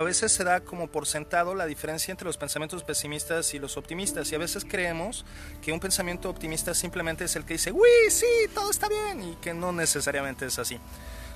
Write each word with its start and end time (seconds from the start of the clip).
A 0.00 0.04
veces 0.04 0.30
se 0.30 0.44
da 0.44 0.60
como 0.60 0.86
por 0.86 1.08
sentado 1.08 1.56
la 1.56 1.66
diferencia 1.66 2.12
entre 2.12 2.26
los 2.26 2.36
pensamientos 2.36 2.84
pesimistas 2.84 3.52
y 3.52 3.58
los 3.58 3.76
optimistas 3.76 4.30
y 4.30 4.36
a 4.36 4.38
veces 4.38 4.64
creemos 4.64 5.24
que 5.60 5.72
un 5.72 5.80
pensamiento 5.80 6.30
optimista 6.30 6.72
simplemente 6.72 7.24
es 7.24 7.34
el 7.34 7.44
que 7.44 7.54
dice, 7.54 7.72
uy, 7.72 7.88
sí, 8.08 8.24
todo 8.54 8.70
está 8.70 8.88
bien 8.88 9.32
y 9.32 9.34
que 9.40 9.52
no 9.54 9.72
necesariamente 9.72 10.46
es 10.46 10.56
así. 10.60 10.78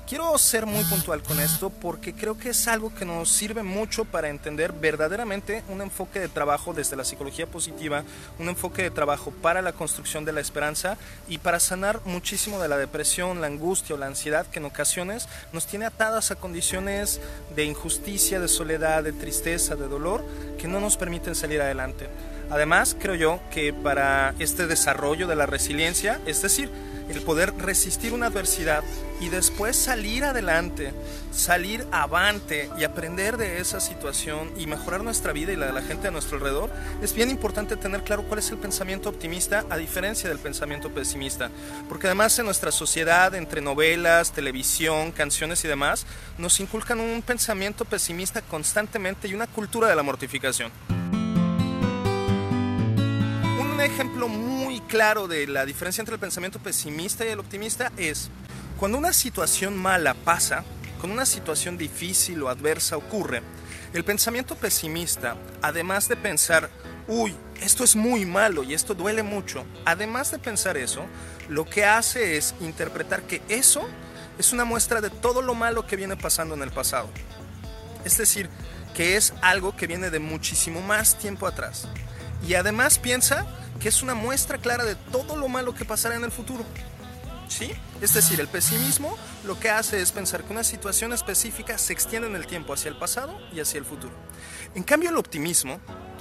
Quiero 0.07 0.37
ser 0.37 0.67
muy 0.67 0.85
puntual 0.85 1.23
con 1.23 1.41
esto 1.41 1.71
porque 1.71 2.13
creo 2.13 2.37
que 2.37 2.51
es 2.51 2.69
algo 2.69 2.95
que 2.95 3.05
nos 3.05 3.31
sirve 3.31 3.63
mucho 3.63 4.05
para 4.05 4.29
entender 4.29 4.73
verdaderamente 4.73 5.63
un 5.69 5.81
enfoque 5.81 6.21
de 6.21 6.29
trabajo 6.29 6.75
desde 6.75 6.97
la 6.97 7.05
psicología 7.05 7.47
positiva, 7.47 8.05
un 8.39 8.49
enfoque 8.49 8.83
de 8.83 8.91
trabajo 8.91 9.31
para 9.31 9.63
la 9.63 9.73
construcción 9.73 10.25
de 10.25 10.33
la 10.33 10.41
esperanza 10.41 10.99
y 11.29 11.39
para 11.39 11.61
sanar 11.61 12.01
muchísimo 12.05 12.61
de 12.61 12.69
la 12.69 12.77
depresión, 12.77 13.41
la 13.41 13.47
angustia 13.47 13.95
o 13.95 13.99
la 13.99 14.07
ansiedad 14.07 14.47
que 14.47 14.59
en 14.59 14.67
ocasiones 14.67 15.29
nos 15.53 15.67
tiene 15.67 15.87
atadas 15.87 16.31
a 16.31 16.37
condiciones 16.37 17.21
de 17.55 17.65
injusticia, 17.65 18.39
de 18.39 18.49
soledad, 18.49 19.05
de 19.05 19.13
tristeza, 19.13 19.77
de 19.77 19.89
dolor 19.89 20.25
que 20.59 20.69
no 20.69 20.81
nos 20.81 20.97
permiten 20.97 21.35
salir 21.35 21.63
adelante. 21.63 22.09
Además, 22.53 22.95
creo 23.01 23.15
yo 23.15 23.41
que 23.51 23.73
para 23.73 24.35
este 24.39 24.67
desarrollo 24.67 25.27
de 25.27 25.35
la 25.35 25.47
resiliencia, 25.47 26.21
es 26.27 26.43
decir, 26.43 26.69
el 27.09 27.23
poder 27.23 27.55
resistir 27.57 28.13
una 28.13 28.27
adversidad 28.27 28.85
y 29.23 29.31
después 29.31 29.75
salir 29.75 30.23
adelante, 30.23 30.93
salir 31.33 31.87
avante 31.93 32.69
y 32.79 32.85
aprender 32.85 33.39
de 33.39 33.59
esa 33.59 33.81
situación 33.81 34.53
y 34.59 34.67
mejorar 34.67 35.03
nuestra 35.03 35.33
vida 35.33 35.51
y 35.53 35.57
la 35.57 35.65
de 35.65 35.73
la 35.73 35.81
gente 35.81 36.09
a 36.09 36.11
nuestro 36.11 36.37
alrededor, 36.37 36.69
es 37.01 37.15
bien 37.15 37.31
importante 37.31 37.75
tener 37.77 38.03
claro 38.05 38.25
cuál 38.25 38.41
es 38.41 38.51
el 38.51 38.59
pensamiento 38.59 39.09
optimista 39.09 39.65
a 39.71 39.79
diferencia 39.79 40.29
del 40.29 40.39
pensamiento 40.39 40.91
pesimista. 40.91 41.51
Porque 41.89 42.09
además 42.09 42.39
en 42.39 42.45
nuestra 42.45 42.71
sociedad, 42.71 43.35
entre 43.35 43.63
novelas, 43.63 44.31
televisión, 44.33 45.11
canciones 45.11 45.65
y 45.65 45.69
demás, 45.69 46.05
nos 46.37 46.61
inculcan 46.61 47.01
un 47.01 47.23
pensamiento 47.23 47.87
pesimista 47.87 48.43
constantemente 48.43 49.27
y 49.27 49.33
una 49.33 49.47
cultura 49.47 49.89
de 49.89 49.97
la 49.97 50.03
mortificación 50.03 50.71
ejemplo 54.23 54.29
muy 54.29 54.81
claro 54.83 55.27
de 55.27 55.47
la 55.47 55.65
diferencia 55.65 56.01
entre 56.01 56.15
el 56.15 56.21
pensamiento 56.21 56.59
pesimista 56.59 57.25
y 57.25 57.29
el 57.29 57.41
optimista 57.41 57.93
es 57.97 58.31
cuando 58.79 58.99
una 58.99 59.13
situación 59.13 59.77
mala 59.77 60.15
pasa, 60.15 60.65
cuando 60.99 61.15
una 61.15 61.27
situación 61.27 61.77
difícil 61.77 62.43
o 62.43 62.49
adversa 62.49 62.97
ocurre, 62.97 63.43
el 63.93 64.05
pensamiento 64.05 64.57
pesimista, 64.57 65.37
además 65.61 66.09
de 66.09 66.17
pensar, 66.17 66.71
uy, 67.09 67.35
esto 67.61 67.85
es 67.85 67.97
muy 67.97 68.25
malo 68.25 68.63
y 68.63 68.75
esto 68.75 68.95
duele 68.95 69.23
mucho, 69.23 69.65
además 69.85 70.31
de 70.31 70.39
pensar 70.39 70.77
eso, 70.77 71.05
lo 71.49 71.65
que 71.65 71.85
hace 71.85 72.37
es 72.37 72.55
interpretar 72.61 73.23
que 73.23 73.43
eso 73.49 73.89
es 74.39 74.53
una 74.53 74.65
muestra 74.65 75.01
de 75.01 75.11
todo 75.11 75.43
lo 75.43 75.55
malo 75.55 75.87
que 75.87 75.97
viene 75.97 76.17
pasando 76.17 76.55
en 76.55 76.63
el 76.63 76.71
pasado. 76.71 77.09
Es 78.05 78.19
decir, 78.19 78.49
que 78.95 79.17
es 79.17 79.33
algo 79.43 79.77
que 79.77 79.87
viene 79.87 80.11
de 80.11 80.19
muchísimo 80.19 80.81
más 80.81 81.19
tiempo 81.19 81.47
atrás. 81.47 81.89
Y 82.47 82.55
además 82.55 82.99
piensa 82.99 83.47
que 83.81 83.89
es 83.89 84.03
una 84.03 84.15
muestra 84.15 84.59
clara 84.59 84.85
de 84.85 84.95
todo 84.95 85.37
lo 85.37 85.49
malo 85.49 85.75
que 85.75 85.85
pasará 85.85 86.17
en 86.17 86.25
el 86.25 86.31
futuro. 86.31 86.65
¿Sí? 87.49 87.71
Es 88.01 88.15
decir, 88.15 88.41
el 88.41 88.49
pesimismo 88.49 89.17
lo 89.45 89.61
que 89.61 89.69
hace 89.69 90.01
es 90.01 90.11
pensar 90.11 90.43
que 90.43 90.53
una 90.53 90.65
situación 90.65 91.13
específica 91.13 91.77
se 91.77 91.93
extiende 91.93 92.27
en 92.27 92.35
el 92.35 92.47
tiempo 92.47 92.73
hacia 92.73 92.89
el 92.89 92.97
pasado 92.97 93.39
y 93.53 93.61
hacia 93.61 93.79
el 93.79 93.85
futuro. 93.85 94.15
En 94.75 94.83
cambio, 94.83 95.11
el 95.11 95.19
optimismo, 95.19 95.79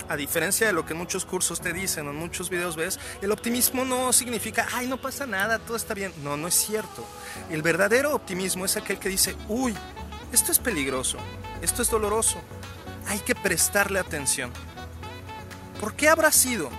a 0.10 0.18
diferencia 0.18 0.68
de 0.68 0.74
lo 0.74 0.86
que 0.86 0.94
muchos 0.94 1.24
cursos 1.24 1.62
te 1.62 1.72
dicen 1.72 2.06
o 2.08 2.12
en 2.12 2.18
muchos 2.18 2.50
videos 2.50 2.76
ves, 2.76 3.00
el 3.22 3.32
optimismo 3.32 3.86
no 3.86 4.12
significa, 4.12 4.68
ay, 4.74 4.88
no 4.88 5.00
pasa 5.00 5.26
nada, 5.26 5.60
todo 5.60 5.78
está 5.78 5.94
bien. 5.94 6.12
No, 6.22 6.36
no 6.36 6.50
es 6.50 6.56
cierto. 6.56 7.06
El 7.50 7.62
verdadero 7.62 8.14
optimismo 8.14 8.66
es 8.66 8.76
aquel 8.76 9.00
que 9.00 9.08
dice, 9.08 9.36
uy, 9.48 9.74
esto 10.34 10.52
es 10.52 10.60
peligroso, 10.60 11.18
esto 11.62 11.82
es 11.82 11.90
doloroso, 11.90 12.42
hay 13.08 13.20
que 13.20 13.36
prestarle 13.36 14.00
atención. 14.00 14.52
¿Por 15.82 15.96
qué 15.96 16.10
habrá 16.10 16.32
sido? 16.32 16.70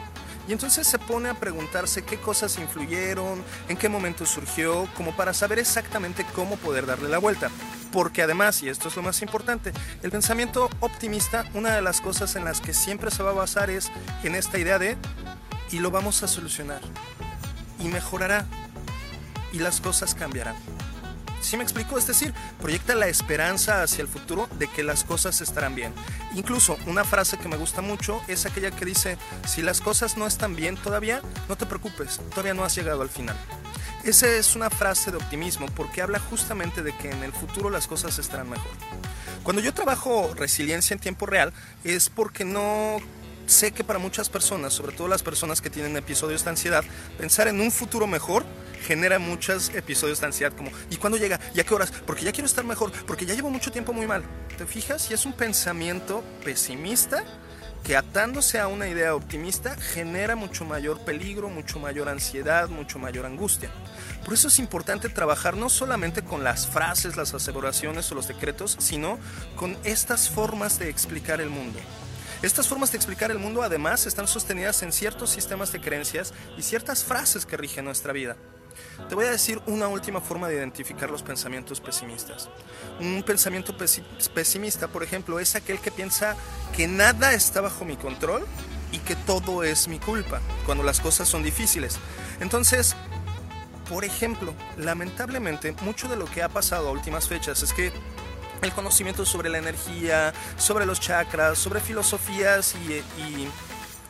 Y 0.47 0.53
entonces 0.53 0.87
se 0.87 0.99
pone 0.99 1.29
a 1.29 1.35
preguntarse 1.35 2.05
qué 2.05 2.19
cosas 2.19 2.57
influyeron, 2.59 3.43
en 3.69 3.77
qué 3.77 3.89
momento 3.89 4.25
surgió, 4.25 4.89
como 4.97 5.15
para 5.17 5.35
saber 5.35 5.59
exactamente 5.59 6.25
cómo 6.35 6.57
poder 6.57 6.87
darle 6.87 7.09
la 7.09 7.19
vuelta. 7.19 7.51
Porque 7.91 8.23
además, 8.23 8.63
y 8.63 8.69
esto 8.69 8.89
es 8.89 8.97
lo 8.97 9.03
más 9.03 9.21
importante, 9.21 9.73
el 10.03 10.13
pensamiento 10.13 10.71
optimista, 10.79 11.45
una 11.55 11.75
de 11.75 11.83
las 11.83 12.01
cosas 12.01 12.37
en 12.37 12.45
las 12.45 12.61
que 12.61 12.75
siempre 12.75 13.11
se 13.11 13.25
va 13.25 13.31
a 13.31 13.35
basar 13.35 13.71
es 13.71 13.91
en 14.23 14.37
esta 14.37 14.59
idea 14.59 14.79
de, 14.79 14.97
y 15.73 15.81
lo 15.81 15.91
vamos 15.91 16.23
a 16.23 16.29
solucionar, 16.29 16.81
y 17.81 17.89
mejorará, 17.89 18.47
y 19.53 19.59
las 19.59 19.81
cosas 19.81 20.15
cambiarán. 20.15 20.55
¿Sí 21.43 21.57
me 21.57 21.65
explico? 21.65 21.99
Es 21.99 22.07
decir, 22.07 22.33
proyecta 22.61 22.95
la 22.95 23.09
esperanza 23.09 23.83
hacia 23.83 24.03
el 24.03 24.09
futuro 24.09 24.49
de 24.59 24.69
que 24.69 24.85
las 24.85 25.03
cosas 25.05 25.41
estarán 25.41 25.75
bien. 25.75 25.93
Incluso 26.35 26.79
una 26.87 27.05
frase 27.05 27.37
que 27.37 27.49
me 27.49 27.57
gusta 27.57 27.83
mucho 27.83 28.23
es 28.29 28.47
aquella 28.47 28.71
que 28.71 28.85
dice, 28.85 29.19
si 29.47 29.61
las 29.61 29.81
cosas 29.81 30.17
no 30.17 30.27
están 30.27 30.55
bien 30.55 30.77
todavía, 30.77 31.21
no 31.49 31.57
te 31.57 31.67
preocupes, 31.67 32.21
todavía 32.31 32.55
no 32.55 32.65
has 32.65 32.75
llegado 32.77 33.03
al 33.03 33.11
final. 33.11 33.37
Esa 34.05 34.29
es 34.29 34.55
una 34.57 34.71
frase 34.71 35.11
de 35.11 35.17
optimismo 35.17 35.67
porque 35.75 36.01
habla 36.01 36.21
justamente 36.21 36.83
de 36.83 36.97
que 36.97 37.11
en 37.11 37.23
el 37.25 37.33
futuro 37.33 37.71
las 37.71 37.87
cosas 37.87 38.19
estarán 38.19 38.49
mejor. 38.49 38.71
Cuando 39.43 39.61
yo 39.61 39.75
trabajo 39.75 40.33
resiliencia 40.37 40.95
en 40.95 41.01
tiempo 41.01 41.27
real 41.27 41.53
es 41.83 42.09
porque 42.09 42.45
no 42.45 42.99
sé 43.47 43.73
que 43.73 43.85
para 43.85 43.99
muchas 43.99 44.29
personas, 44.29 44.73
sobre 44.73 44.97
todo 44.97 45.09
las 45.09 45.23
personas 45.23 45.61
que 45.61 45.71
tienen 45.71 45.97
episodios 45.97 46.45
de 46.45 46.51
ansiedad, 46.51 46.85
pensar 47.19 47.49
en 47.49 47.61
un 47.61 47.73
futuro 47.73 48.07
mejor 48.07 48.45
genera 48.83 49.19
muchos 49.19 49.71
episodios 49.75 50.21
de 50.21 50.27
ansiedad 50.27 50.53
como 50.53 50.71
¿y 50.91 50.97
cuándo 50.97 51.19
llega? 51.19 51.41
¿Y 51.55 51.61
a 51.61 51.65
qué 51.65 51.75
horas? 51.75 51.93
Porque 52.07 52.25
ya 52.25 52.33
quiero 52.33 52.47
estar 52.47 52.65
mejor, 52.65 52.93
porque 53.07 53.27
ya 53.27 53.35
llevo 53.35 53.51
mucho 53.51 53.73
tiempo 53.73 53.93
muy 53.93 54.07
mal. 54.07 54.23
¿Te 54.59 54.67
fijas? 54.67 55.11
Y 55.11 55.15
es 55.15 55.25
un 55.25 55.33
pensamiento 55.33 56.23
pesimista 56.45 57.25
que 57.83 57.97
atándose 57.97 58.61
a 58.61 58.69
una 58.69 58.89
idea 58.89 59.15
optimista 59.15 59.77
genera 59.77 60.37
mucho 60.37 60.65
mayor 60.65 61.01
peligro, 61.01 61.49
mucho 61.49 61.81
mayor 61.81 62.09
ansiedad, 62.09 62.69
mucho 62.69 62.99
mayor 62.99 63.27
angustia. 63.27 63.71
Por 64.25 64.35
eso 64.35 64.49
es 64.49 64.59
importante 64.61 65.09
trabajar 65.09 65.57
no 65.57 65.69
solamente 65.69 66.23
con 66.23 66.45
las 66.45 66.69
frases, 66.69 67.17
las 67.17 67.35
aseveraciones 67.35 68.11
o 68.13 68.15
los 68.15 68.29
decretos, 68.29 68.77
sino 68.79 69.19
con 69.57 69.77
estas 69.83 70.29
formas 70.29 70.79
de 70.79 70.89
explicar 70.89 71.41
el 71.41 71.51
mundo. 71.51 71.81
Estas 72.43 72.69
formas 72.69 72.93
de 72.93 72.99
explicar 72.99 73.31
el 73.31 73.39
mundo 73.39 73.63
además 73.63 74.07
están 74.07 74.29
sostenidas 74.29 74.83
en 74.83 74.93
ciertos 74.93 75.31
sistemas 75.31 75.73
de 75.73 75.81
creencias 75.81 76.35
y 76.57 76.63
ciertas 76.63 77.05
frases 77.05 77.47
que 77.47 77.57
rigen 77.57 77.85
nuestra 77.85 78.13
vida. 78.13 78.37
Te 79.09 79.15
voy 79.15 79.27
a 79.27 79.31
decir 79.31 79.61
una 79.67 79.89
última 79.89 80.21
forma 80.21 80.49
de 80.49 80.57
identificar 80.57 81.11
los 81.11 81.23
pensamientos 81.23 81.81
pesimistas. 81.81 82.49
Un 83.01 83.23
pensamiento 83.23 83.75
pesimista, 84.35 84.89
por 84.89 85.03
ejemplo, 85.03 85.39
es 85.41 85.55
aquel 85.55 85.79
que 85.81 85.91
piensa 85.91 86.37
que 86.77 86.87
nada 86.89 87.33
está 87.33 87.61
bajo 87.61 87.85
mi 87.85 87.97
control 87.97 88.47
y 88.93 88.99
que 88.99 89.17
todo 89.17 89.63
es 89.63 89.89
mi 89.89 89.99
culpa 89.99 90.41
cuando 90.67 90.85
las 90.85 91.01
cosas 91.01 91.29
son 91.29 91.43
difíciles. 91.43 91.99
Entonces, 92.41 92.95
por 93.89 94.05
ejemplo, 94.05 94.55
lamentablemente, 94.77 95.75
mucho 95.83 96.09
de 96.09 96.17
lo 96.17 96.27
que 96.27 96.43
ha 96.43 96.49
pasado 96.49 96.89
a 96.89 96.93
últimas 96.93 97.29
fechas 97.29 97.63
es 97.63 97.73
que 97.73 97.93
el 98.63 98.73
conocimiento 98.73 99.27
sobre 99.27 99.51
la 99.51 99.59
energía, 99.59 100.33
sobre 100.57 100.87
los 100.87 101.01
chakras, 101.01 101.59
sobre 101.59 101.81
filosofías 101.81 102.75
y, 102.77 103.49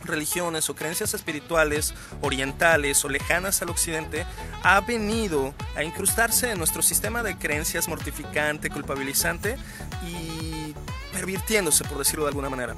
religiones 0.04 0.68
o 0.70 0.74
creencias 0.74 1.14
espirituales 1.14 1.94
orientales 2.20 3.04
o 3.04 3.08
lejanas 3.08 3.62
al 3.62 3.70
occidente 3.70 4.26
ha 4.62 4.80
venido 4.80 5.54
a 5.76 5.82
incrustarse 5.82 6.50
en 6.50 6.58
nuestro 6.58 6.82
sistema 6.82 7.22
de 7.22 7.36
creencias 7.36 7.88
mortificante, 7.88 8.70
culpabilizante 8.70 9.56
y 10.06 10.74
pervirtiéndose, 11.12 11.84
por 11.84 11.98
decirlo 11.98 12.24
de 12.24 12.30
alguna 12.30 12.50
manera. 12.50 12.74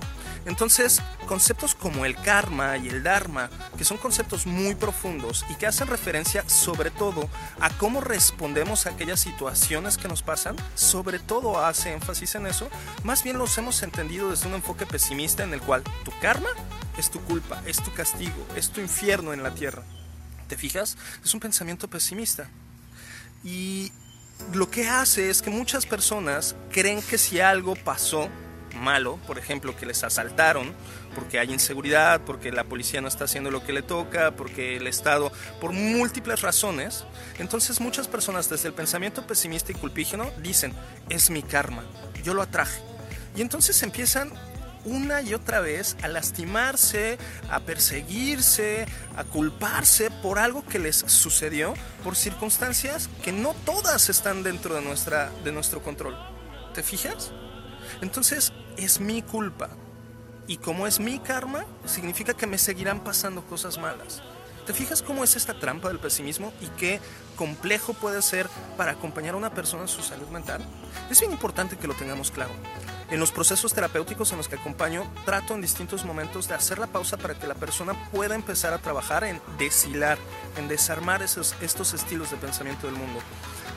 Entonces, 0.47 1.01
conceptos 1.27 1.75
como 1.75 2.05
el 2.05 2.17
karma 2.17 2.77
y 2.77 2.89
el 2.89 3.03
dharma, 3.03 3.49
que 3.79 3.85
son 3.85 3.97
conceptos 3.97 4.47
muy 4.47 4.75
profundos 4.75 5.45
y 5.49 5.55
que 5.55 5.67
hacen 5.67 5.89
referencia 5.89 6.47
sobre 6.49 6.91
todo 6.91 7.29
a 7.61 7.71
cómo 7.71 8.01
respondemos 8.01 8.87
a 8.87 8.91
aquellas 8.91 9.21
situaciones 9.21 9.97
que 9.97 10.09
nos 10.09 10.23
pasan, 10.23 10.57
sobre 10.75 11.19
todo 11.19 11.65
hace 11.65 11.93
énfasis 11.93 12.35
en 12.35 12.47
eso, 12.47 12.69
más 13.05 13.23
bien 13.23 13.39
los 13.39 13.57
hemos 13.57 13.83
entendido 13.83 14.31
desde 14.31 14.49
un 14.49 14.55
enfoque 14.55 14.85
pesimista 14.85 15.45
en 15.45 15.55
el 15.55 15.63
cual 15.63 15.83
tu 16.05 16.13
karma 16.21 16.51
es 16.97 17.11
tu 17.11 17.21
culpa, 17.21 17.63
es 17.67 17.83
tu 17.83 17.93
castigo, 17.93 18.47
es 18.57 18.71
tu 18.71 18.81
infierno 18.81 19.33
en 19.33 19.43
la 19.43 19.55
tierra. 19.55 19.83
¿Te 20.49 20.57
fijas? 20.57 20.97
Es 21.25 21.35
un 21.35 21.41
pensamiento 21.41 21.89
pesimista. 21.89 22.49
Y 23.43 23.93
lo 24.53 24.71
que 24.71 24.89
hace 24.89 25.31
es 25.31 25.43
que 25.43 25.51
muchas 25.51 25.87
personas 25.87 26.57
creen 26.71 27.03
que 27.03 27.19
si 27.19 27.41
algo 27.41 27.75
pasó, 27.77 28.29
malo, 28.75 29.19
por 29.27 29.39
ejemplo, 29.39 29.77
que 29.77 29.87
les 29.87 30.03
asaltaron, 30.05 30.75
porque 31.15 31.39
hay 31.39 31.53
inseguridad, 31.53 32.23
porque 32.23 32.53
la 32.53 32.65
policía 32.65 33.01
no 33.01 33.09
está 33.09 33.25
haciendo 33.25 33.51
lo 33.51 33.65
que 33.65 33.73
le 33.73 33.83
toca, 33.83 34.33
porque 34.33 34.77
el 34.77 34.87
Estado, 34.87 35.33
por 35.61 35.73
múltiples 35.73 36.43
razones, 36.43 37.05
entonces 37.39 37.81
muchas 37.81 38.09
personas 38.09 38.49
desde 38.49 38.69
el 38.69 38.75
pensamiento 38.75 39.27
pesimista 39.27 39.73
y 39.73 39.77
culpígeno 39.77 40.31
dicen, 40.43 40.75
es 41.09 41.31
mi 41.31 41.43
karma, 41.43 41.85
yo 42.23 42.35
lo 42.35 42.43
atraje. 42.43 42.81
Y 43.37 43.43
entonces 43.43 43.83
empiezan 43.83 44.33
una 44.85 45.23
y 45.23 45.35
otra 45.35 45.61
vez 45.61 45.97
a 46.03 46.09
lastimarse, 46.09 47.19
a 47.51 47.61
perseguirse, 47.61 48.87
a 49.17 49.25
culparse 49.25 50.11
por 50.11 50.39
algo 50.39 50.65
que 50.65 50.79
les 50.79 50.97
sucedió, 50.97 51.75
por 52.03 52.17
circunstancias 52.17 53.09
que 53.23 53.33
no 53.33 53.55
todas 53.65 54.09
están 54.09 54.43
dentro 54.43 54.75
de, 54.75 54.83
nuestra, 54.83 55.31
de 55.45 55.53
nuestro 55.53 55.83
control. 55.83 56.17
¿Te 56.75 56.83
fijas? 56.83 57.33
Entonces 58.01 58.53
es 58.77 59.01
mi 59.01 59.23
culpa. 59.23 59.71
Y 60.47 60.59
como 60.59 60.87
es 60.87 61.01
mi 61.01 61.21
karma, 61.21 61.65
significa 61.87 62.35
que 62.35 62.47
me 62.47 62.59
seguirán 62.59 63.03
pasando 63.03 63.43
cosas 63.47 63.79
malas. 63.79 64.23
¿Te 64.67 64.73
fijas 64.73 65.03
cómo 65.03 65.25
es 65.25 65.37
esta 65.37 65.53
trampa 65.53 65.89
del 65.89 65.99
pesimismo 65.99 66.53
y 66.61 66.69
qué 66.79 66.99
complejo 67.37 67.93
puede 67.93 68.23
ser 68.23 68.49
para 68.79 68.93
acompañar 68.93 69.35
a 69.35 69.37
una 69.37 69.53
persona 69.53 69.83
en 69.83 69.89
su 69.89 70.03
salud 70.03 70.29
mental? 70.29 70.65
Es 71.11 71.21
bien 71.21 71.33
importante 71.33 71.77
que 71.77 71.87
lo 71.87 71.93
tengamos 71.93 72.31
claro. 72.31 72.53
En 73.11 73.21
los 73.21 73.31
procesos 73.31 73.75
terapéuticos 73.75 74.33
en 74.33 74.39
los 74.39 74.49
que 74.49 74.57
acompaño, 74.57 75.05
trato 75.27 75.55
en 75.55 75.61
distintos 75.61 76.07
momentos 76.07 76.49
de 76.49 76.55
hacer 76.55 76.79
la 76.79 76.87
pausa 76.87 77.19
para 77.19 77.35
que 77.35 77.47
la 77.47 77.55
persona 77.55 77.93
pueda 78.11 78.35
empezar 78.35 78.73
a 78.73 78.79
trabajar 78.79 79.25
en 79.25 79.39
deshilar, 79.59 80.17
en 80.57 80.67
desarmar 80.67 81.23
esos, 81.23 81.55
estos 81.61 81.93
estilos 81.93 82.31
de 82.31 82.39
pensamiento 82.39 82.87
del 82.87 82.97
mundo. 82.97 83.21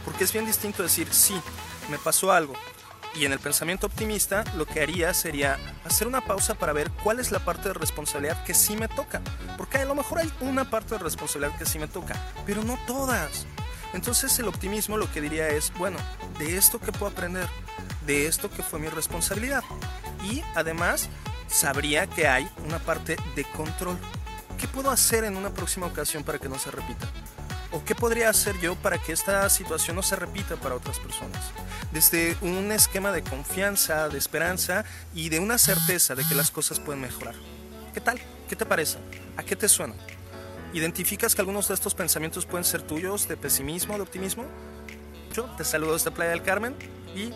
Porque 0.05 0.23
es 0.23 0.31
bien 0.31 0.45
distinto 0.45 0.83
decir, 0.83 1.13
sí, 1.13 1.35
me 1.91 1.97
pasó 1.97 2.31
algo, 2.31 2.53
y 3.19 3.25
en 3.25 3.33
el 3.33 3.39
pensamiento 3.39 3.87
optimista 3.87 4.43
lo 4.55 4.65
que 4.65 4.81
haría 4.81 5.13
sería 5.13 5.57
hacer 5.85 6.07
una 6.07 6.21
pausa 6.21 6.55
para 6.55 6.73
ver 6.73 6.91
cuál 7.03 7.19
es 7.19 7.31
la 7.31 7.39
parte 7.39 7.69
de 7.69 7.73
responsabilidad 7.73 8.43
que 8.43 8.53
sí 8.53 8.75
me 8.75 8.87
toca. 8.87 9.21
Porque 9.57 9.79
a 9.79 9.85
lo 9.85 9.95
mejor 9.95 10.19
hay 10.19 10.31
una 10.41 10.69
parte 10.69 10.95
de 10.95 11.03
responsabilidad 11.03 11.57
que 11.57 11.65
sí 11.65 11.79
me 11.79 11.87
toca, 11.87 12.15
pero 12.45 12.63
no 12.63 12.77
todas. 12.85 13.45
Entonces 13.93 14.37
el 14.39 14.47
optimismo 14.47 14.97
lo 14.97 15.11
que 15.11 15.21
diría 15.21 15.49
es, 15.49 15.73
bueno, 15.77 15.97
de 16.37 16.57
esto 16.57 16.79
que 16.79 16.91
puedo 16.91 17.11
aprender, 17.11 17.47
de 18.05 18.27
esto 18.27 18.49
que 18.51 18.63
fue 18.63 18.79
mi 18.79 18.87
responsabilidad. 18.87 19.63
Y 20.23 20.43
además 20.55 21.09
sabría 21.47 22.07
que 22.07 22.27
hay 22.27 22.47
una 22.65 22.79
parte 22.79 23.17
de 23.35 23.45
control. 23.45 23.97
¿Qué 24.59 24.67
puedo 24.67 24.91
hacer 24.91 25.23
en 25.23 25.37
una 25.37 25.51
próxima 25.51 25.87
ocasión 25.87 26.23
para 26.23 26.39
que 26.39 26.49
no 26.49 26.59
se 26.59 26.71
repita? 26.71 27.07
¿O 27.71 27.83
qué 27.83 27.95
podría 27.95 28.29
hacer 28.29 28.57
yo 28.61 28.75
para 28.75 28.97
que 28.97 29.11
esta 29.11 29.49
situación 29.49 29.97
no 29.97 30.03
se 30.03 30.15
repita 30.15 30.55
para 30.55 30.75
otras 30.75 30.99
personas? 30.99 31.51
Desde 31.91 32.37
un 32.41 32.71
esquema 32.71 33.11
de 33.11 33.23
confianza, 33.23 34.07
de 34.07 34.17
esperanza 34.17 34.85
y 35.13 35.29
de 35.29 35.39
una 35.39 35.57
certeza 35.57 36.15
de 36.15 36.23
que 36.23 36.35
las 36.35 36.49
cosas 36.49 36.79
pueden 36.79 37.01
mejorar. 37.01 37.35
¿Qué 37.93 37.99
tal? 37.99 38.19
¿Qué 38.47 38.55
te 38.55 38.65
parece? 38.65 38.99
¿A 39.35 39.43
qué 39.43 39.57
te 39.57 39.67
suena? 39.67 39.95
¿Identificas 40.73 41.35
que 41.35 41.41
algunos 41.41 41.67
de 41.67 41.73
estos 41.73 41.93
pensamientos 41.93 42.45
pueden 42.45 42.63
ser 42.63 42.81
tuyos, 42.81 43.27
de 43.27 43.35
pesimismo, 43.35 43.95
de 43.95 44.01
optimismo? 44.01 44.45
Yo 45.33 45.43
te 45.57 45.65
saludo 45.65 45.93
desde 45.93 46.11
Playa 46.11 46.31
del 46.31 46.43
Carmen 46.43 46.73
y 47.15 47.31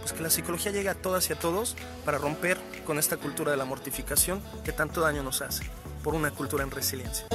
pues 0.00 0.12
que 0.12 0.22
la 0.22 0.30
psicología 0.30 0.72
llegue 0.72 0.88
a 0.88 0.94
todas 0.94 1.28
y 1.28 1.34
a 1.34 1.38
todos 1.38 1.76
para 2.04 2.16
romper 2.16 2.58
con 2.86 2.98
esta 2.98 3.18
cultura 3.18 3.50
de 3.50 3.56
la 3.58 3.64
mortificación 3.66 4.42
que 4.64 4.72
tanto 4.72 5.02
daño 5.02 5.22
nos 5.22 5.42
hace 5.42 5.64
por 6.02 6.14
una 6.14 6.30
cultura 6.30 6.64
en 6.64 6.70
resiliencia. 6.70 7.26